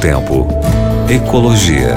[0.00, 0.46] Tempo.
[1.10, 1.94] Ecologia.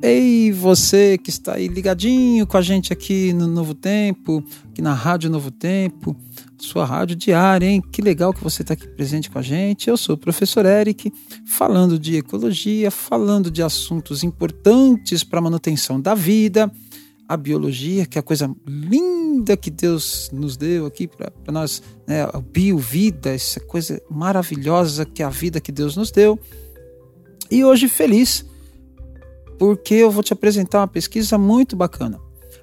[0.00, 4.94] Ei, você que está aí ligadinho com a gente aqui no Novo Tempo, aqui na
[4.94, 6.14] Rádio Novo Tempo,
[6.56, 7.82] sua rádio diária, hein?
[7.90, 9.90] Que legal que você está aqui presente com a gente.
[9.90, 11.12] Eu sou o professor Eric,
[11.44, 16.70] falando de ecologia, falando de assuntos importantes para a manutenção da vida,
[17.28, 22.22] a biologia, que é a coisa linda que Deus nos deu aqui para nós, né?
[22.22, 26.38] a bio-vida, essa coisa maravilhosa que é a vida que Deus nos deu.
[27.50, 28.44] E hoje feliz,
[29.58, 32.20] porque eu vou te apresentar uma pesquisa muito bacana.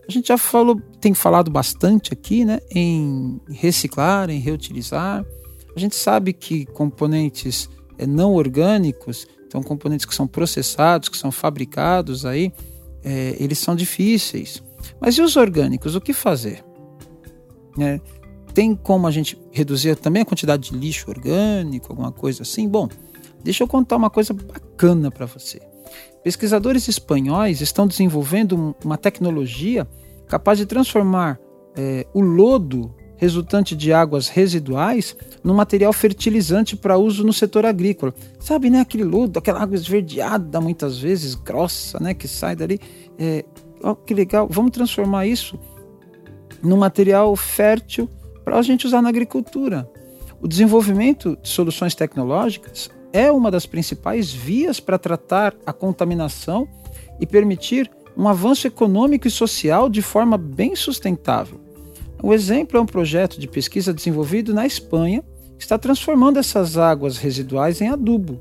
[0.07, 5.25] A gente já falou, tem falado bastante aqui, né, em reciclar, em reutilizar.
[5.75, 11.31] A gente sabe que componentes é, não orgânicos, então componentes que são processados, que são
[11.31, 12.51] fabricados aí,
[13.03, 14.61] é, eles são difíceis.
[14.99, 15.95] Mas e os orgânicos?
[15.95, 16.63] O que fazer?
[17.79, 17.99] É,
[18.53, 22.67] tem como a gente reduzir também a quantidade de lixo orgânico, alguma coisa assim?
[22.67, 22.89] Bom,
[23.43, 25.59] deixa eu contar uma coisa bacana para você.
[26.23, 29.87] Pesquisadores espanhóis estão desenvolvendo uma tecnologia
[30.27, 31.39] capaz de transformar
[31.75, 38.15] é, o lodo resultante de águas residuais num material fertilizante para uso no setor agrícola.
[38.39, 38.81] Sabe, né?
[38.81, 42.15] Aquele lodo, aquela água esverdeada, muitas vezes grossa, né?
[42.15, 42.79] Que sai dali.
[43.19, 43.45] É,
[43.83, 44.47] ó, que legal.
[44.49, 45.59] Vamos transformar isso
[46.63, 48.09] num material fértil
[48.43, 49.87] para a gente usar na agricultura.
[50.41, 56.67] O desenvolvimento de soluções tecnológicas é uma das principais vias para tratar a contaminação
[57.19, 61.70] e permitir um avanço econômico e social de forma bem sustentável.
[62.23, 65.23] O exemplo é um projeto de pesquisa desenvolvido na Espanha
[65.57, 68.39] que está transformando essas águas residuais em adubo.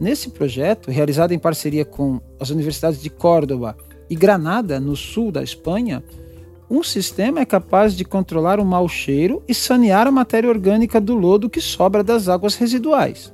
[0.00, 3.76] Nesse projeto, realizado em parceria com as universidades de Córdoba
[4.08, 6.02] e Granada, no sul da Espanha,
[6.68, 11.14] um sistema é capaz de controlar o mau cheiro e sanear a matéria orgânica do
[11.14, 13.32] lodo que sobra das águas residuais.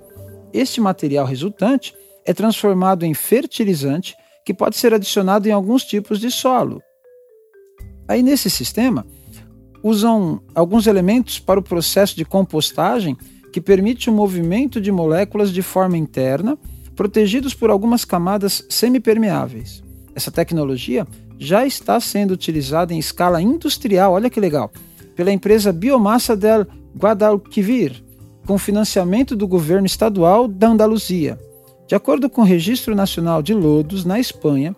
[0.53, 4.15] Este material resultante é transformado em fertilizante
[4.45, 6.83] que pode ser adicionado em alguns tipos de solo.
[8.09, 9.07] Aí nesse sistema,
[9.87, 13.17] usam alguns elementos para o processo de compostagem
[13.53, 16.59] que permite o movimento de moléculas de forma interna,
[16.97, 19.85] protegidos por algumas camadas semipermeáveis.
[20.13, 21.07] Essa tecnologia
[21.39, 24.73] já está sendo utilizada em escala industrial, olha que legal,
[25.15, 26.67] pela empresa Biomassa del
[26.99, 28.03] Guadalquivir,
[28.45, 31.39] com financiamento do governo estadual da Andaluzia.
[31.87, 34.75] De acordo com o Registro Nacional de Lodos, na Espanha,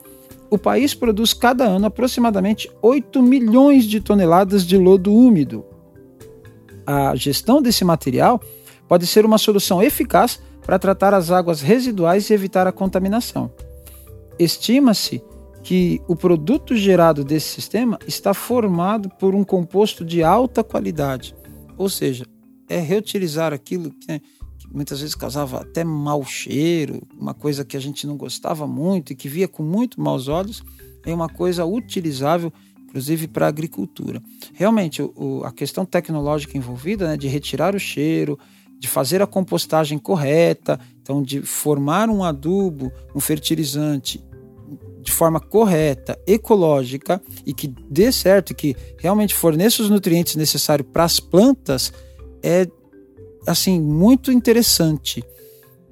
[0.51, 5.65] o país produz cada ano aproximadamente 8 milhões de toneladas de lodo úmido.
[6.87, 8.41] A gestão desse material
[8.89, 13.51] pode ser uma solução eficaz para tratar as águas residuais e evitar a contaminação.
[14.39, 15.23] Estima-se
[15.63, 21.35] que o produto gerado desse sistema está formado por um composto de alta qualidade,
[21.77, 22.25] ou seja,
[22.69, 24.23] é reutilizar aquilo que,
[24.73, 29.17] muitas vezes causava até mau cheiro, uma coisa que a gente não gostava muito e
[29.17, 30.63] que via com muito maus olhos,
[31.05, 32.53] é uma coisa utilizável,
[32.83, 34.23] inclusive para a agricultura.
[34.53, 38.39] Realmente, o, a questão tecnológica envolvida, né, de retirar o cheiro,
[38.79, 44.23] de fazer a compostagem correta, então de formar um adubo, um fertilizante
[45.01, 51.05] de forma correta, ecológica e que dê certo, que realmente forneça os nutrientes necessários para
[51.05, 51.93] as plantas,
[52.43, 52.67] é
[53.49, 55.25] assim muito interessante.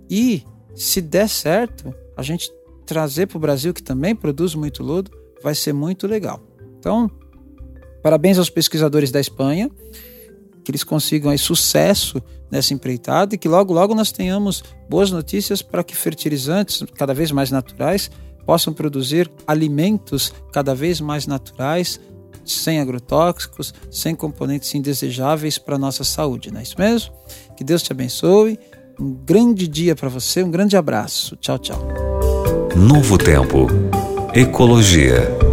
[0.09, 0.45] E
[0.75, 2.51] se der certo, a gente
[2.85, 5.11] trazer para o Brasil, que também produz muito lodo,
[5.43, 6.41] vai ser muito legal.
[6.79, 7.11] Então,
[8.03, 9.71] parabéns aos pesquisadores da Espanha,
[10.63, 15.63] que eles consigam aí sucesso nessa empreitada e que logo, logo nós tenhamos boas notícias
[15.63, 18.11] para que fertilizantes cada vez mais naturais
[18.45, 22.01] possam produzir alimentos cada vez mais naturais,
[22.53, 27.13] sem agrotóxicos, sem componentes indesejáveis para a nossa saúde, não é isso mesmo?
[27.57, 28.59] Que Deus te abençoe.
[28.99, 31.37] Um grande dia para você, um grande abraço.
[31.37, 31.89] Tchau, tchau.
[32.75, 33.67] Novo Tempo.
[34.35, 35.46] Ecologia.